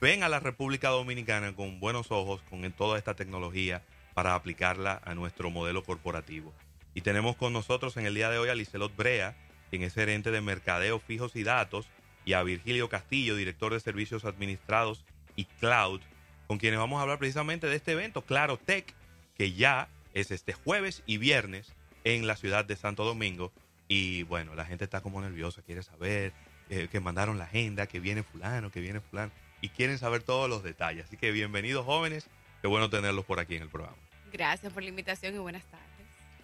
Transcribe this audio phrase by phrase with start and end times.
[0.00, 3.82] ven a la República Dominicana con buenos ojos con toda esta tecnología
[4.14, 6.52] para aplicarla a nuestro modelo corporativo.
[6.94, 9.36] Y tenemos con nosotros en el día de hoy a Licelot Brea,
[9.70, 11.88] quien es gerente de mercadeo fijos y datos,
[12.24, 15.04] y a Virgilio Castillo, director de servicios administrados
[15.36, 16.00] y cloud,
[16.48, 18.92] con quienes vamos a hablar precisamente de este evento, Claro Tech,
[19.36, 21.74] que ya es este jueves y viernes
[22.04, 23.52] en la ciudad de Santo Domingo.
[23.86, 26.32] Y bueno, la gente está como nerviosa, quiere saber
[26.70, 30.48] eh, que mandaron la agenda, que viene fulano, que viene fulano, y quieren saber todos
[30.48, 31.04] los detalles.
[31.04, 32.26] Así que bienvenidos jóvenes,
[32.62, 33.96] qué bueno tenerlos por aquí en el programa.
[34.32, 35.86] Gracias por la invitación y buenas tardes.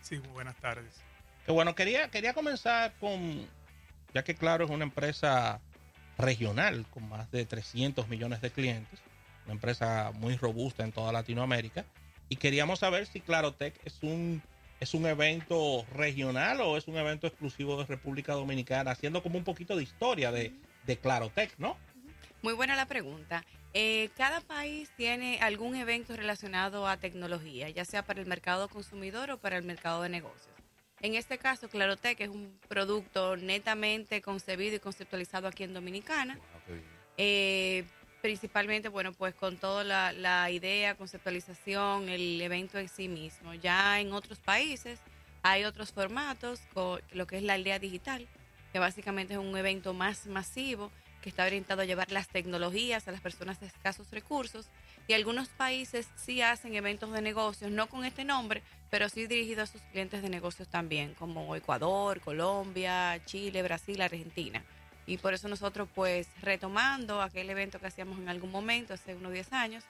[0.03, 1.01] Sí, buenas tardes.
[1.47, 3.47] Qué bueno, quería, quería comenzar con,
[4.13, 5.63] ya que claro, es una empresa
[6.19, 9.01] regional con más de 300 millones de clientes,
[9.45, 11.85] una empresa muy robusta en toda Latinoamérica,
[12.29, 14.43] y queríamos saber si Clarotech es un
[14.81, 18.91] ¿Es un evento regional o es un evento exclusivo de República Dominicana?
[18.91, 20.53] Haciendo como un poquito de historia de,
[20.85, 21.79] de Clarotech, ¿no?
[22.43, 23.45] Muy buena la pregunta.
[23.73, 29.31] Eh, cada país tiene algún evento relacionado a tecnología, ya sea para el mercado consumidor
[29.31, 30.55] o para el mercado de negocios.
[31.01, 36.39] En este caso, Clarotech es un producto netamente concebido y conceptualizado aquí en Dominicana.
[37.17, 37.85] Eh,
[38.25, 43.53] principalmente, bueno, pues con toda la, idea, conceptualización, el evento en sí mismo.
[43.53, 44.99] Ya en otros países
[45.43, 46.63] hay otros formatos,
[47.13, 48.27] lo que es la aldea digital,
[48.73, 50.91] que básicamente es un evento más masivo
[51.21, 54.71] que está orientado a llevar las tecnologías a las personas de escasos recursos.
[55.07, 59.69] Y algunos países sí hacen eventos de negocios, no con este nombre, pero sí dirigidos
[59.69, 64.65] a sus clientes de negocios también, como Ecuador, Colombia, Chile, Brasil, Argentina.
[65.07, 69.33] Y por eso nosotros, pues, retomando aquel evento que hacíamos en algún momento, hace unos
[69.33, 69.85] 10 años,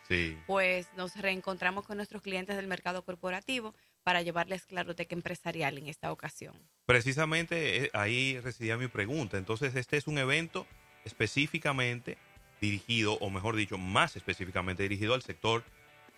[0.47, 6.11] pues nos reencontramos con nuestros clientes del mercado corporativo para llevarles Clarotec empresarial en esta
[6.13, 6.55] ocasión.
[6.87, 9.39] Precisamente eh, ahí residía mi pregunta.
[9.39, 10.67] Entonces, este es un evento
[11.05, 12.19] específicamente
[12.61, 15.63] dirigido, o mejor dicho, más específicamente dirigido al sector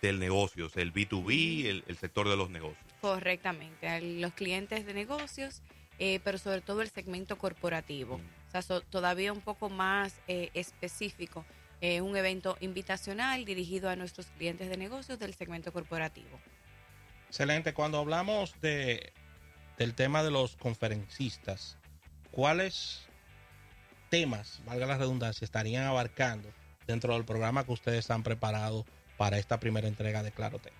[0.01, 2.85] del negocio, el B2B, el, sector de los negocios.
[3.01, 5.61] Correctamente, a los clientes de negocios,
[5.99, 8.17] eh, pero sobre todo el segmento corporativo.
[8.17, 11.45] Mm o sea, todavía un poco más eh, específico.
[11.79, 16.39] Eh, un evento invitacional dirigido a nuestros clientes de negocios del segmento corporativo.
[17.27, 17.73] Excelente.
[17.73, 19.13] Cuando hablamos de,
[19.77, 21.77] del tema de los conferencistas,
[22.31, 23.07] ¿cuáles
[24.09, 26.49] temas, valga la redundancia, estarían abarcando
[26.87, 28.85] dentro del programa que ustedes han preparado
[29.17, 30.71] para esta primera entrega de Clarote?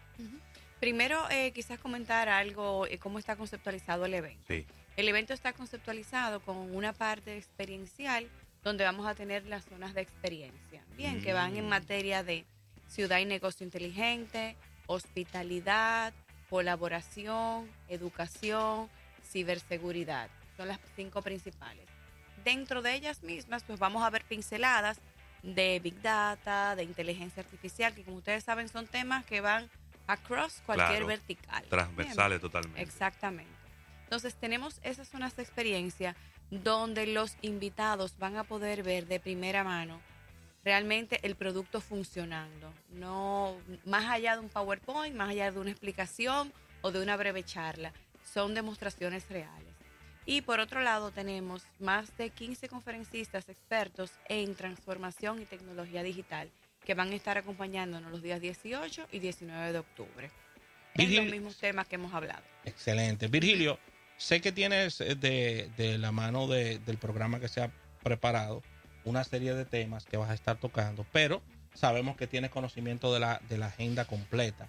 [0.79, 4.43] Primero, eh, quizás comentar algo, eh, cómo está conceptualizado el evento.
[4.47, 4.65] Sí.
[4.97, 8.27] El evento está conceptualizado con una parte experiencial
[8.63, 11.69] donde vamos a tener las zonas de experiencia, bien, que van en mm.
[11.69, 12.45] materia de
[12.87, 14.55] ciudad y negocio inteligente,
[14.87, 16.15] hospitalidad,
[16.49, 18.89] colaboración, educación,
[19.23, 20.29] ciberseguridad.
[20.57, 21.85] Son las cinco principales.
[22.43, 24.99] Dentro de ellas mismas, pues vamos a ver pinceladas
[25.43, 29.69] de Big Data, de inteligencia artificial, que como ustedes saben son temas que van
[30.07, 31.63] across cualquier vertical.
[31.69, 32.81] Transversales totalmente.
[32.81, 33.56] Exactamente.
[34.07, 36.15] Entonces tenemos esas zonas de experiencia
[36.49, 39.99] donde los invitados van a poder ver de primera mano
[40.63, 46.53] realmente el producto funcionando, no más allá de un PowerPoint, más allá de una explicación
[46.81, 47.91] o de una breve charla,
[48.23, 49.73] son demostraciones reales.
[50.25, 56.49] Y por otro lado tenemos más de 15 conferencistas expertos en transformación y tecnología digital
[56.85, 60.31] que van a estar acompañándonos los días 18 y 19 de octubre.
[60.95, 62.43] en los mismos temas que hemos hablado.
[62.65, 63.27] Excelente.
[63.27, 63.79] Virgilio,
[64.17, 67.71] sé que tienes eh, de, la mano del programa que se ha
[68.03, 68.61] preparado
[69.05, 71.41] una serie de temas que vas a estar tocando, pero
[71.73, 74.67] sabemos que tienes conocimiento de la, agenda completa.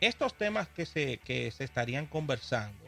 [0.00, 2.84] Estos temas que que se estarían conversando,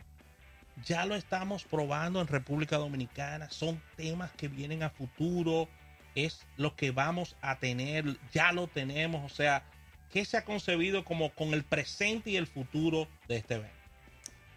[0.85, 5.69] ya lo estamos probando en República Dominicana, son temas que vienen a futuro,
[6.15, 9.65] es lo que vamos a tener, ya lo tenemos, o sea,
[10.11, 13.82] ¿qué se ha concebido como con el presente y el futuro de este evento?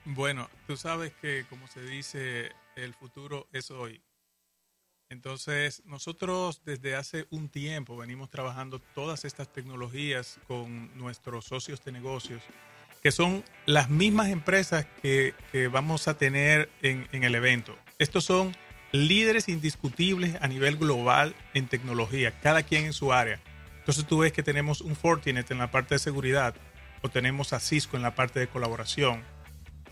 [0.06, 4.02] Bueno, tú sabes que como se dice, el futuro es hoy.
[5.10, 11.92] Entonces, nosotros desde hace un tiempo venimos trabajando todas estas tecnologías con nuestros socios de
[11.92, 12.44] negocios,
[13.02, 17.76] que son las mismas empresas que, que vamos a tener en, en el evento.
[17.98, 18.56] Estos son
[18.92, 23.40] líderes indiscutibles a nivel global en tecnología, cada quien en su área.
[23.80, 26.56] Entonces tú ves que tenemos un Fortinet en la parte de seguridad,
[27.02, 29.24] o tenemos a Cisco en la parte de colaboración,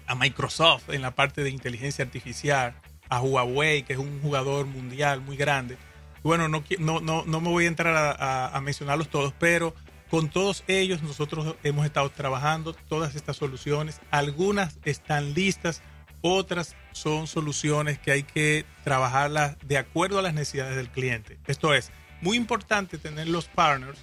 [0.07, 2.75] a Microsoft en la parte de inteligencia artificial,
[3.09, 5.77] a Huawei, que es un jugador mundial muy grande.
[6.23, 9.75] Bueno, no, no, no, no me voy a entrar a, a, a mencionarlos todos, pero
[10.09, 13.99] con todos ellos nosotros hemos estado trabajando todas estas soluciones.
[14.11, 15.81] Algunas están listas,
[16.21, 21.37] otras son soluciones que hay que trabajarlas de acuerdo a las necesidades del cliente.
[21.47, 21.91] Esto es
[22.21, 23.99] muy importante tener los partners,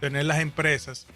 [0.00, 1.06] tener las empresas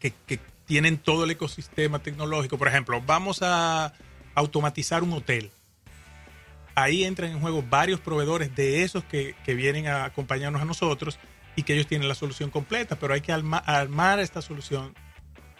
[0.00, 2.58] que, que tienen todo el ecosistema tecnológico.
[2.58, 3.92] Por ejemplo, vamos a
[4.34, 5.50] automatizar un hotel
[6.76, 11.18] ahí entran en juego varios proveedores de esos que, que, vienen a acompañarnos a nosotros
[11.56, 14.94] y que ellos tienen la solución completa, pero hay que arma, armar esta solución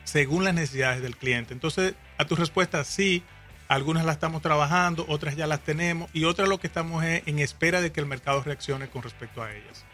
[0.04, 1.54] según las necesidades del cliente.
[1.54, 3.24] Entonces, a tu respuesta, sí,
[3.66, 7.38] algunas las estamos trabajando, otras ya las tenemos y otras lo que estamos es en
[7.38, 9.84] espera de que el mercado reaccione con respecto a ellas.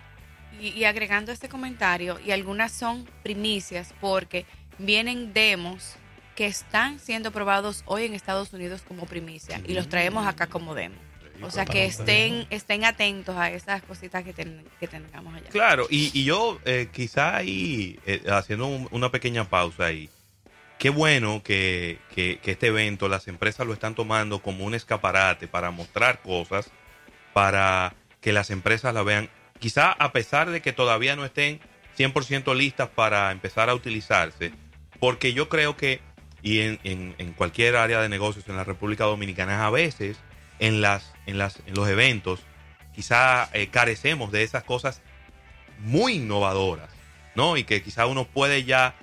[0.60, 4.44] Y, y agregando este comentario, y algunas son primicias porque
[4.78, 5.96] vienen demos
[6.34, 10.74] que están siendo probados hoy en Estados Unidos como primicia y los traemos acá como
[10.74, 10.96] demo.
[11.42, 15.48] O sea, que estén, estén atentos a esas cositas que, ten, que tengamos allá.
[15.50, 20.08] Claro, y, y yo eh, quizá ahí, eh, haciendo un, una pequeña pausa ahí,
[20.78, 25.48] qué bueno que, que, que, este evento, las empresas lo están tomando como un escaparate
[25.48, 26.70] para mostrar cosas,
[27.32, 29.28] para que las empresas la vean,
[29.58, 31.60] quizá a pesar de que todavía no estén
[31.98, 34.52] 100% listas para empezar a utilizarse,
[35.00, 36.00] porque yo creo que,
[36.42, 40.16] y en, en, cualquier área de negocios en la República Dominicana, a veces
[40.58, 42.40] en, las, en, las, en los eventos,
[42.94, 45.02] quizá eh, carecemos de esas cosas
[45.78, 46.90] muy innovadoras,
[47.34, 47.56] ¿no?
[47.56, 48.94] Y que quizá uno puede ya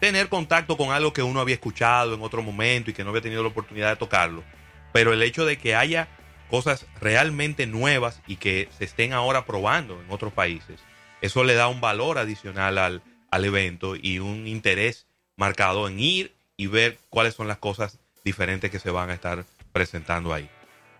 [0.00, 3.22] tener contacto con algo que uno había escuchado en otro momento y que no había
[3.22, 4.44] tenido la oportunidad de tocarlo.
[4.92, 6.08] Pero el hecho de que haya
[6.50, 10.80] cosas realmente nuevas y que se estén ahora probando en otros países,
[11.20, 15.06] eso le da un valor adicional al, al evento y un interés
[15.36, 19.44] marcado en ir y ver cuáles son las cosas diferentes que se van a estar
[19.72, 20.48] presentando ahí.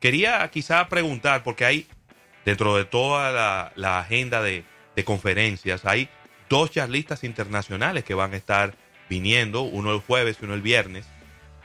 [0.00, 1.87] Quería quizá preguntar, porque hay,
[2.44, 6.09] dentro de toda la, la agenda de, de, conferencias, hay
[6.49, 8.76] dos charlistas internacionales que van a estar
[9.11, 11.06] viniendo, uno el jueves y uno el viernes,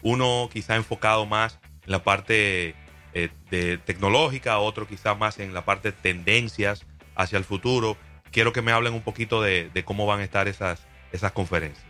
[0.02, 2.76] uno quizá enfocado más en la parte
[3.14, 6.86] eh, de tecnológica, otro quizá más en la parte de tendencias
[7.16, 7.98] hacia el futuro.
[8.34, 10.82] Quiero que me hablen un poquito de, de cómo van a estar esas,
[11.14, 11.86] esas conferencias.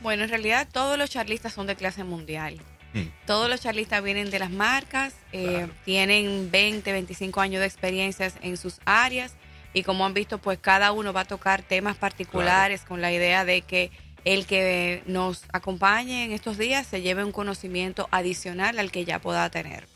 [0.00, 2.60] Bueno, en realidad todos los charlistas son de clase mundial.
[2.92, 3.06] Mm.
[3.26, 5.72] Todos los charlistas vienen de las marcas, eh, claro.
[5.84, 9.34] tienen 20, 25 años de experiencias en sus áreas
[9.72, 12.88] y como han visto, pues cada uno va a tocar temas particulares claro.
[12.88, 13.90] con la idea de que
[14.24, 19.20] el que nos acompañe en estos días se lleve un conocimiento adicional al que ya
[19.20, 19.86] pueda tener.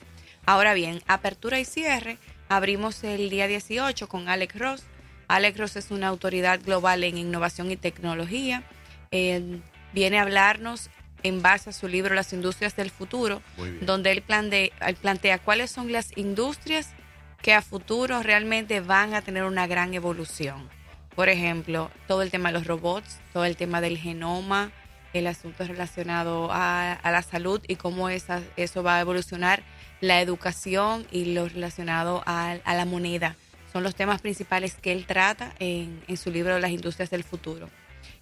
[0.45, 2.19] Ahora bien, apertura y cierre,
[2.49, 4.85] abrimos el día 18 con Alex Ross.
[5.29, 8.63] Alex Ross es una autoridad global en innovación y tecnología.
[9.11, 9.61] Eh,
[9.93, 10.91] viene a hablarnos
[11.23, 13.43] en base a su libro Las Industrias del Futuro,
[13.83, 16.95] donde él, plante, él plantea cuáles son las industrias
[17.43, 20.69] que a futuro realmente van a tener una gran evolución.
[21.15, 24.71] Por ejemplo, todo el tema de los robots, todo el tema del genoma,
[25.13, 29.63] el asunto relacionado a, a la salud y cómo esa, eso va a evolucionar,
[30.01, 33.37] la educación y lo relacionado a, a, la moneda.
[33.79, 37.71] Son los temas principales que él trata en, en su libro Las Industrias del Futuro.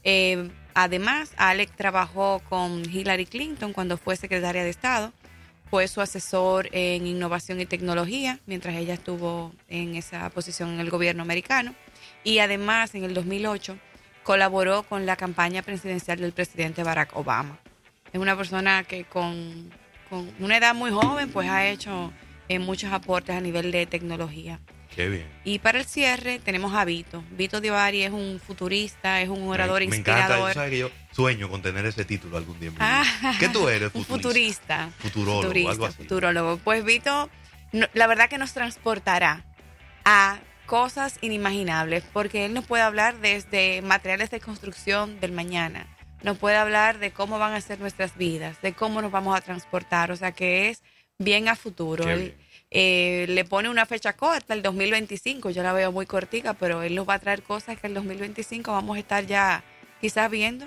[0.04, 5.14] Eh, además, Alex trabajó con Hillary Clinton cuando fue secretaria de Estado.
[5.70, 10.90] Fue su asesor en innovación y tecnología mientras ella estuvo en esa posición en el
[10.90, 11.74] gobierno americano.
[12.22, 13.78] Y además, en el 2008,
[14.24, 17.58] colaboró con la campaña presidencial del presidente Barack Obama.
[18.12, 19.70] Es una persona que con,
[20.10, 22.12] con una edad muy joven pues ha hecho
[22.50, 24.60] eh, muchos aportes a nivel de tecnología.
[24.96, 25.26] Qué bien.
[25.44, 27.22] Y para el cierre tenemos a Vito.
[27.32, 30.38] Vito Divari es un futurista, es un orador me, me inspirador.
[30.38, 32.72] Encanta, ¿sabes que yo sueño con tener ese título algún día.
[32.78, 33.04] Ah,
[33.38, 33.90] ¿Qué tú eres?
[33.94, 34.90] Un futurista.
[34.98, 35.96] Futurólogo, futurista, algo así.
[35.96, 36.56] Futurólogo.
[36.58, 37.30] Pues Vito,
[37.72, 39.44] no, la verdad que nos transportará
[40.04, 45.86] a cosas inimaginables, porque él nos puede hablar desde materiales de construcción del mañana,
[46.22, 49.40] nos puede hablar de cómo van a ser nuestras vidas, de cómo nos vamos a
[49.40, 50.82] transportar, o sea que es
[51.18, 52.08] bien a futuro.
[52.08, 52.34] Él,
[52.70, 56.94] eh, le pone una fecha corta, el 2025, yo la veo muy cortica, pero él
[56.94, 59.64] nos va a traer cosas que el 2025 vamos a estar ya
[60.00, 60.66] quizás viendo.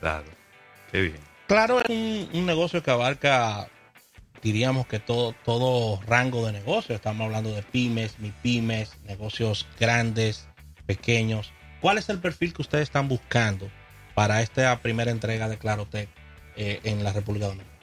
[0.00, 0.26] Claro,
[0.90, 1.20] qué bien.
[1.46, 3.68] Claro, es un, un negocio que abarca
[4.42, 6.94] diríamos que todo, todo rango de negocio.
[6.94, 10.48] Estamos hablando de pymes, pymes, negocios grandes,
[10.86, 11.52] pequeños.
[11.80, 13.70] ¿Cuál es el perfil que ustedes están buscando
[14.14, 16.08] para esta primera entrega de Clarotech
[16.56, 17.78] eh, en la República Dominicana?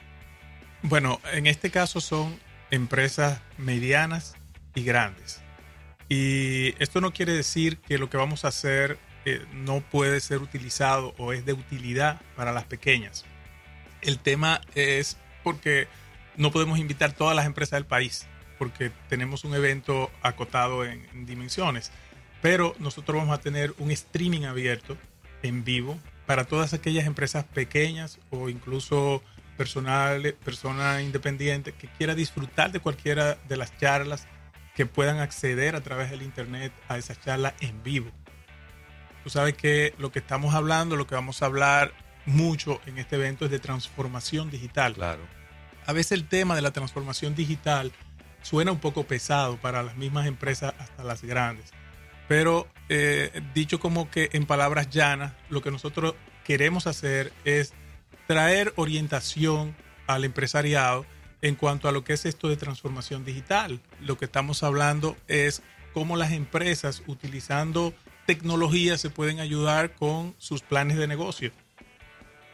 [0.82, 2.38] Bueno, en este caso son
[2.70, 4.36] empresas medianas
[4.74, 5.40] y grandes.
[6.08, 10.38] Y esto no quiere decir que lo que vamos a hacer eh, no puede ser
[10.38, 13.24] utilizado o es de utilidad para las pequeñas.
[14.00, 15.88] El tema es porque
[16.36, 18.26] no podemos invitar todas las empresas del país,
[18.58, 21.90] porque tenemos un evento acotado en, en dimensiones.
[22.40, 24.96] Pero nosotros vamos a tener un streaming abierto
[25.42, 29.22] en vivo para todas aquellas empresas pequeñas o incluso
[29.58, 34.26] personal, persona independiente que quiera disfrutar de cualquiera de las charlas
[34.74, 38.10] que puedan acceder a través del internet a esas charlas en vivo.
[39.24, 41.92] Tú sabes que lo que estamos hablando, lo que vamos a hablar
[42.24, 44.94] mucho en este evento es de transformación digital.
[44.94, 45.22] Claro.
[45.84, 47.92] A veces el tema de la transformación digital
[48.42, 51.72] suena un poco pesado para las mismas empresas hasta las grandes.
[52.28, 57.74] Pero eh, dicho como que en palabras llanas, lo que nosotros queremos hacer es
[58.26, 59.74] traer orientación
[60.06, 61.06] al empresariado
[61.42, 63.80] en cuanto a lo que es esto de transformación digital.
[64.00, 65.62] Lo que estamos hablando es
[65.94, 67.94] cómo las empresas utilizando
[68.26, 71.52] tecnología se pueden ayudar con sus planes de negocio.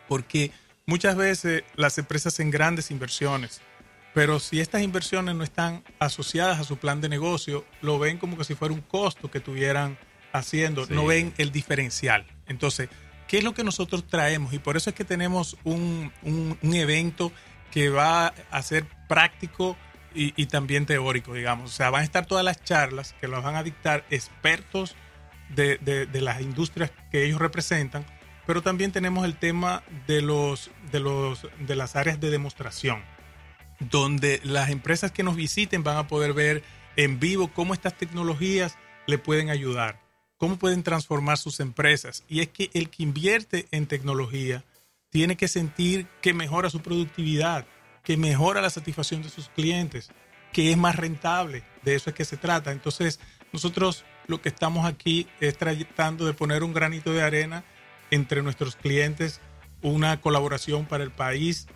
[0.09, 0.51] Porque
[0.87, 3.61] muchas veces las empresas hacen grandes inversiones,
[4.13, 8.37] pero si estas inversiones no están asociadas a su plan de negocio, lo ven como
[8.37, 9.99] que si fuera un costo que tuvieran
[10.33, 10.93] haciendo, Sí.
[10.95, 12.27] no ven el diferencial.
[12.47, 12.89] Entonces,
[13.28, 14.52] ¿qué es lo que nosotros traemos?
[14.52, 17.33] Y por eso es que tenemos un, un- evento
[17.71, 19.76] que va a ser práctico
[20.14, 21.71] y, y también teórico, digamos.
[21.71, 24.95] O sea, van a estar todas las charlas que las van a dictar expertos
[25.49, 28.04] de, de- de las industrias que ellos representan,
[28.47, 33.02] pero también tenemos el tema de, los, de, los, de las áreas de demostración,
[33.81, 36.62] donde las empresas que nos visiten van a poder ver
[36.97, 38.76] en vivo cómo estas tecnologías
[39.07, 40.00] le pueden ayudar,
[40.37, 42.25] cómo pueden transformar sus empresas.
[42.29, 44.64] Y es que el que invierte en tecnología
[45.11, 47.67] tiene que sentir que mejora su productividad,
[48.03, 50.11] que mejora la satisfacción de sus clientes,
[50.53, 51.62] que es más rentable.
[51.83, 52.73] De eso es que se trata.
[52.73, 53.21] Entonces,
[53.53, 57.64] nosotros lo que estamos aquí es tratando de poner un granito de arena
[58.11, 59.41] entre nuestros clientes,
[59.83, 61.67] una colaboración para el país,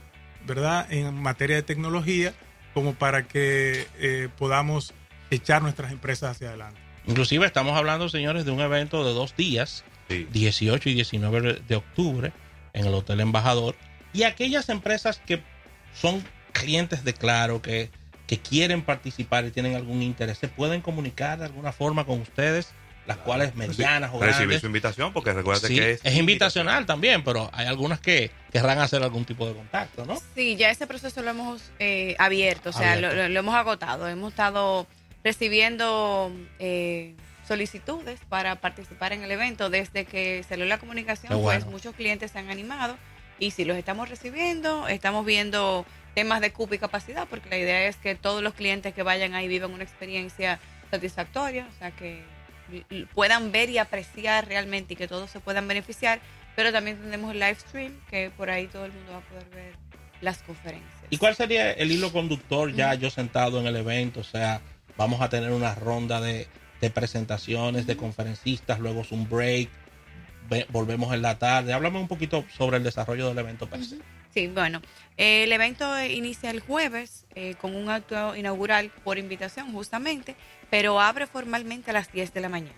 [0.46, 0.90] ¿verdad?
[0.90, 2.34] En materia de tecnología,
[2.74, 4.94] como para que eh, podamos
[5.30, 6.87] echar nuestras empresas hacia adelante.
[7.08, 10.26] Inclusive estamos hablando, señores, de un evento de dos días, Sí.
[10.30, 12.32] 18 y 19 de octubre,
[12.72, 13.74] en el Hotel Embajador.
[14.12, 15.42] Y aquellas empresas que
[15.94, 17.90] son clientes de Claro, que,
[18.26, 22.72] que quieren participar y tienen algún interés, se pueden comunicar de alguna forma con ustedes,
[23.06, 24.60] las cuales medianas o Recibir grandes.
[24.60, 28.78] su invitación porque recuerda Sí, que es, es, invitacional también, pero hay algunas que querrán
[28.80, 30.18] hacer algún tipo de contacto, ¿no?
[30.34, 33.16] Sí, ya ese proceso lo hemos eh, abierto, o sea, Abierto.
[33.16, 34.08] Lo, lo- lo hemos agotado.
[34.08, 34.86] Hemos estado
[35.24, 37.14] recibiendo eh,
[37.46, 39.70] solicitudes para participar en el evento.
[39.70, 41.64] Desde que salió la comunicación, bueno.
[41.64, 42.96] pues muchos clientes se han animado
[43.38, 47.86] y si los estamos recibiendo, estamos viendo temas de cupo y capacidad, porque la idea
[47.86, 50.58] es que todos los clientes que vayan ahí vivan una experiencia
[50.90, 52.22] satisfactoria, o sea, que
[53.14, 56.20] puedan ver y apreciar realmente y que todos se puedan beneficiar,
[56.56, 59.48] pero también tenemos el live stream, que por ahí todo el mundo va a poder
[59.50, 59.74] ver
[60.20, 60.92] las conferencias.
[61.10, 64.20] ¿Y cuál sería el hilo conductor ya yo sentado en el evento?
[64.20, 64.60] O sea,
[64.98, 66.46] vamos a tener una ronda de,
[66.92, 69.70] presentaciones, de conferencistas, luego es un break,
[70.50, 71.72] ve- volvemos en la tarde.
[71.72, 73.98] Háblame un poquito sobre el desarrollo del evento per se.
[74.34, 74.82] Sí, bueno,
[75.16, 80.36] el evento inicia el jueves eh, con un acto inaugural por invitación justamente,
[80.70, 82.74] pero abre formalmente a las 10 de la mañana.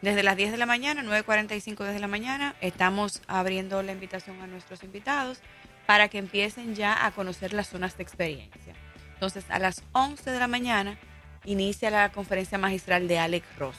[0.00, 4.46] Desde las 10 de la mañana, 9.45 desde la mañana, estamos abriendo la invitación a
[4.46, 5.38] nuestros invitados
[5.86, 8.74] para que empiecen ya a conocer las zonas de experiencia.
[9.14, 10.98] Entonces, a las 11 de la mañana
[11.44, 13.76] inicia la conferencia magistral de Alex Ross.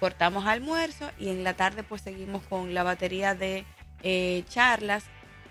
[0.00, 3.64] Cortamos almuerzo y en la tarde pues seguimos con la batería de
[4.02, 5.04] eh, charlas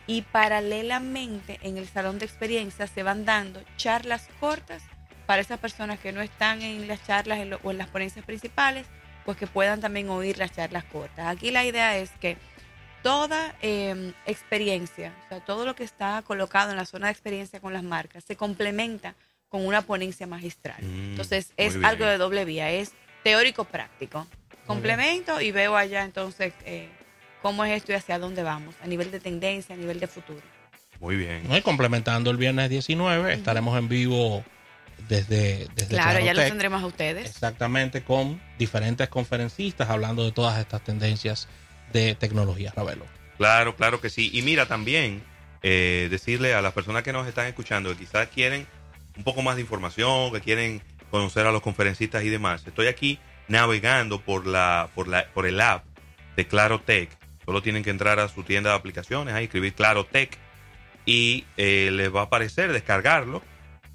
[0.08, 4.84] y paralelamente en el salón de experiencia se van dando charlas cortas
[5.26, 8.86] para esas personas que no están en las charlas o en las ponencias principales,
[9.24, 11.28] pues que puedan también oír las charlas cortas.
[11.28, 12.38] Aquí la idea es que
[13.02, 17.60] toda eh, experiencia, o sea, todo lo que está colocado en la zona de experiencia
[17.60, 19.16] con las marcas, se complementa
[19.56, 20.76] con una ponencia magistral.
[20.82, 22.92] Mm, Entonces es algo de doble vía, es
[23.24, 24.28] teórico-práctico.
[24.68, 26.90] Complemento y veo allá entonces eh,
[27.42, 30.42] cómo es esto y hacia dónde vamos, a nivel de tendencia, a nivel de futuro.
[31.00, 31.44] Muy bien.
[31.50, 34.44] Y complementando el viernes 19, estaremos en vivo
[35.08, 37.30] desde, desde Claro, ya lo tendremos a ustedes.
[37.30, 41.48] Exactamente, con diferentes conferencistas hablando de todas estas tendencias
[41.94, 43.06] de tecnología, Ravelo.
[43.38, 44.32] Claro, claro que sí.
[44.34, 45.24] Y mira, también
[45.64, 48.68] eh, decirle a las personas que nos están escuchando que quizás quieren
[49.18, 50.82] un poco más de información, que quieren
[51.12, 55.62] conocer a los conferencistas y demás, estoy aquí navegando por la por la por el
[55.62, 55.86] app
[56.36, 57.10] de Claro Tech.
[57.46, 60.38] Solo tienen que entrar a su tienda de aplicaciones, ahí escribir Claro Tech
[61.06, 63.44] y eh, les va a aparecer descargarlo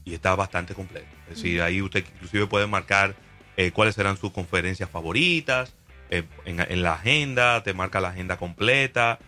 [0.05, 1.09] y está bastante completo.
[1.29, 3.17] Es decir, ahí usted inclusive puede marcar
[3.57, 5.75] eh, cuáles serán sus conferencias favoritas
[6.11, 9.19] eh, en, en la agenda, te marca la agenda completa,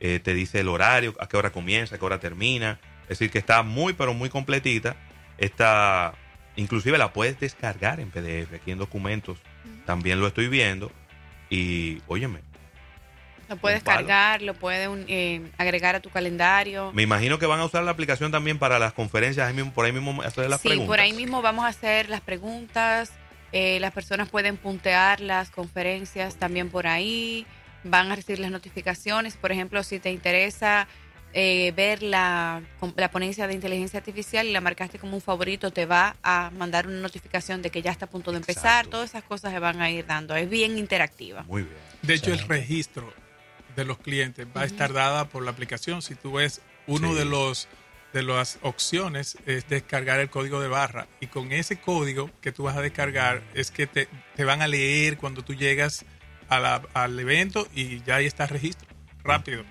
[0.00, 2.80] te dice el horario, a qué hora comienza, a qué hora termina.
[3.04, 4.96] Es decir, que está muy, pero muy completita.
[5.42, 6.14] Esta,
[6.54, 9.38] inclusive la puedes descargar en PDF, aquí en documentos.
[9.84, 10.92] También lo estoy viendo.
[11.50, 12.38] Y, óyeme,
[13.48, 16.92] Lo puedes cargar, lo puedes eh, agregar a tu calendario.
[16.92, 19.84] me imagino que van a usar la aplicación también para las conferencias, ahí mismo, por
[19.84, 20.88] ahí mismo hacer las sí, preguntas.
[20.88, 23.10] por ahí mismo vamos a hacer las preguntas.
[23.50, 27.46] eh, las personas pueden puntear las conferencias también por ahí.
[27.84, 29.36] Van a recibir las notificaciones.
[29.36, 30.86] Por ejemplo, si te interesa
[31.34, 32.62] eh, ver la,
[32.96, 36.86] la ponencia de inteligencia artificial y la marcaste como un favorito, te va a mandar
[36.86, 38.62] una notificación de que ya está a punto de empezar.
[38.64, 38.90] Exacto.
[38.90, 40.34] Todas esas cosas se van a ir dando.
[40.36, 41.42] Es bien interactiva.
[41.44, 41.74] Muy bien.
[42.02, 43.12] De hecho, el registro
[43.76, 46.02] de los clientes va a estar dada por la aplicación.
[46.02, 47.18] Si tú ves uno Sí.
[47.18, 47.68] de los
[48.12, 52.64] de las opciones es descargar el código de barra y con ese código que tú
[52.64, 56.04] vas a descargar es que te, te van a leer cuando tú llegas
[56.50, 58.86] a la- al evento y ya ahí está el registro
[59.24, 59.64] rápido.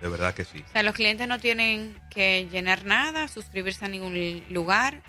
[0.00, 0.62] De verdad que sí.
[0.68, 5.02] O sea, los clientes no tienen que llenar nada, suscribirse a ningún lugar.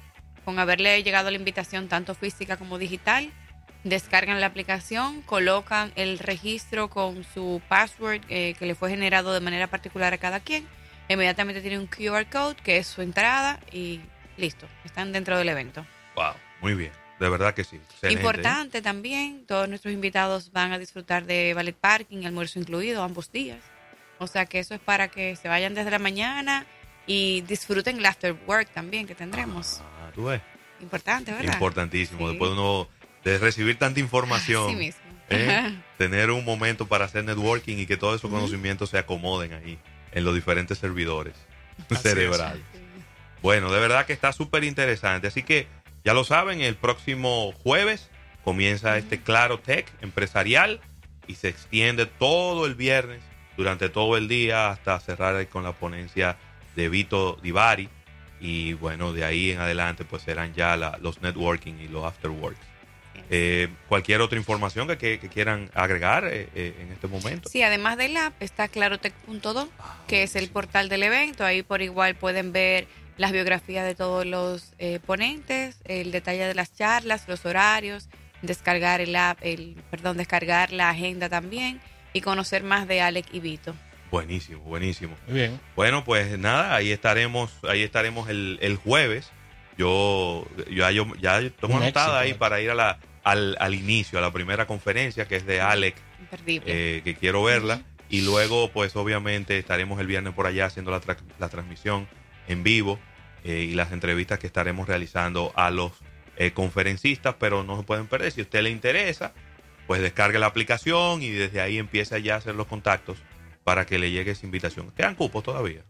[0.45, 3.33] Con haberle llegado la invitación tanto física como digital,
[3.83, 9.41] descargan la aplicación, colocan el registro con su password eh, que le fue generado de
[9.41, 10.65] manera particular a cada quien.
[11.09, 14.01] Inmediatamente tienen un QR code que es su entrada y
[14.37, 15.85] listo, están dentro del evento.
[16.15, 16.91] Wow, muy bien.
[17.19, 17.77] De verdad que sí.
[17.77, 18.07] Excelente.
[18.07, 18.11] ¿eh?
[18.13, 23.59] Importante también, todos nuestros invitados van a disfrutar de ballet parking, almuerzo incluido ambos días.
[24.19, 26.65] O sea que eso es para que se vayan desde la mañana
[27.05, 29.81] y disfruten el after work también que tendremos.
[29.81, 30.41] Ah, tú ves.
[30.81, 31.53] Importante, ¿verdad?
[31.53, 32.19] Importantísimo.
[32.19, 32.27] Sí.
[32.31, 32.87] Después de uno
[33.23, 35.01] de recibir tanta información, Así mismo.
[35.29, 35.75] ¿eh?
[35.97, 39.79] tener un momento para hacer networking y que todos esos conocimientos se acomoden ahí
[40.11, 41.35] en los diferentes servidores
[41.89, 42.01] es.
[42.01, 42.63] cerebrales.
[43.41, 45.27] Bueno, de verdad que está súper interesante.
[45.27, 45.67] Así que
[46.03, 48.09] ya lo saben, el próximo jueves
[48.43, 50.79] comienza este Claro Tech empresarial
[51.27, 53.21] y se extiende todo el viernes
[53.57, 56.37] durante todo el día hasta cerrar con la ponencia
[56.75, 57.89] de Vito Divari.
[58.39, 62.59] Y bueno, de ahí en adelante pues serán ya la- los networking y los afterworks.
[63.31, 67.49] Eh, cualquier otra información que, que- que quieran agregar eh, eh, en este momento.
[67.49, 69.67] Sí, además del app está clarotech.do,
[70.07, 71.43] que es el portal del evento.
[71.43, 76.53] Ahí por igual pueden ver las biografías de todos los eh, ponentes, el detalle de
[76.53, 78.07] las charlas, los horarios,
[78.43, 81.81] descargar el app, el, perdón, descargar la agenda también
[82.17, 83.75] y conocer más de Alec y Vito.
[84.11, 85.15] Buenísimo, buenísimo.
[85.27, 85.59] Muy bien.
[85.75, 89.29] Bueno, pues nada, ahí estaremos, ahí estaremos el, el jueves.
[89.77, 92.35] Yo, ya yo ya tomo Un anotada éxito, ahí eh.
[92.35, 95.95] para ir a la, al, al inicio, a la primera conferencia que es de Alec,
[96.19, 96.63] Imperdible.
[96.97, 97.81] eh, que quiero verla.
[98.09, 102.07] Y luego, pues obviamente estaremos el viernes por allá haciendo la, tra- la transmisión
[102.47, 102.97] en vivo
[103.43, 105.91] eh, y las entrevistas que estaremos realizando a los
[106.37, 108.31] eh, conferencistas, pero no se pueden perder.
[108.31, 109.33] Si a usted le interesa,
[109.87, 113.17] pues descargue la aplicación y desde ahí empieza ya a hacer los contactos
[113.63, 114.91] para que le llegue esa invitación.
[114.91, 115.81] ¿Quedan cupos todavía?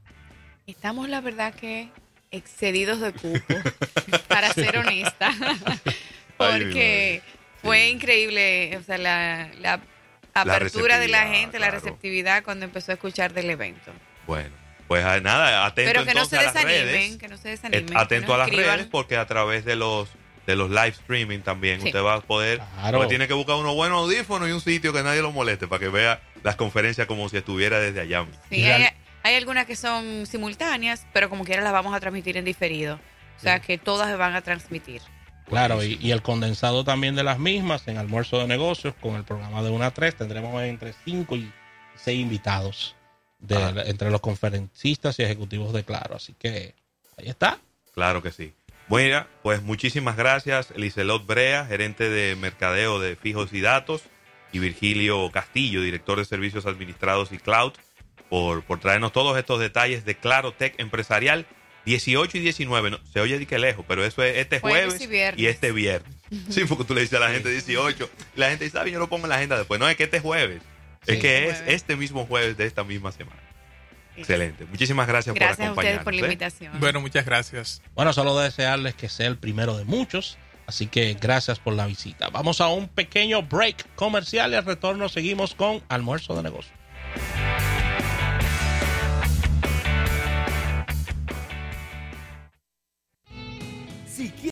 [0.67, 1.89] Estamos, la verdad, que
[2.31, 3.55] excedidos de cupo,
[4.27, 5.31] para ser honesta,
[6.37, 7.21] porque
[7.61, 7.89] fue Sí.
[7.91, 9.81] increíble, o sea, la, la
[10.33, 13.91] apertura de la gente, la receptividad cuando empezó a escuchar del evento.
[14.25, 14.51] Bueno,
[14.87, 17.17] pues ah, nada, atento Pero que no entonces se a las desanimen, redes.
[17.17, 17.97] que no se desanimen.
[17.97, 20.09] atento a las redes porque a través de los
[20.47, 21.87] de los live streaming también Sí.
[21.87, 22.97] usted va a poder Claro.
[22.97, 25.79] porque tiene que buscar unos buenos audífonos y un sitio que nadie lo moleste para
[25.79, 28.25] que vea las conferencias como si estuviera desde allá.
[28.49, 28.87] Sí, hay,
[29.23, 32.95] hay algunas que son simultáneas, pero como quiera las vamos a transmitir en diferido.
[33.37, 35.01] O sea, que todas se van a transmitir.
[35.47, 39.23] Claro, y, y el condensado también de las mismas en almuerzo de negocios con el
[39.23, 41.51] programa de 1 a 3 tendremos entre 5 y
[41.95, 42.95] 6 invitados
[43.39, 43.73] de, Ah.
[43.85, 46.15] entre los conferencistas y ejecutivos de Claro.
[46.15, 46.73] Así que
[47.17, 47.59] ahí está.
[47.93, 48.53] Claro que sí.
[48.87, 54.03] Bueno, pues muchísimas gracias, Licelot Brea, gerente de mercadeo de fijos y datos,
[54.53, 57.73] y Virgilio Castillo, director de servicios administrados y cloud,
[58.29, 61.45] por, por traernos todos estos detalles de Claro Tech Empresarial
[61.85, 62.91] 18 y 19.
[62.91, 66.13] No, se oye de que lejos, pero eso es este Jueves jueves, y este viernes.
[66.49, 68.91] Sí, porque tú le dices a la gente 18, y la gente dice, ¿sabe?
[68.91, 69.79] Yo lo pongo en la agenda después.
[69.79, 70.61] No, es que este jueves.
[71.05, 71.73] Es que es Jueves.
[71.73, 73.41] este mismo jueves de esta misma semana.
[74.17, 74.65] Excelente.
[74.65, 76.03] Muchísimas gracias, Gracias por a ustedes acompañarnos.
[76.03, 76.23] por la ¿eh?
[76.25, 76.79] invitación.
[76.79, 77.81] Bueno, muchas gracias.
[77.95, 80.37] Bueno, solo desearles que sea el primero de muchos.
[80.65, 82.29] Así que gracias por la visita.
[82.29, 86.73] Vamos a un pequeño break comercial y al retorno seguimos con almuerzo de negocios.
[94.05, 94.29] Si